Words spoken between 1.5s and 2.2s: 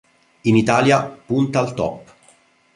al Top!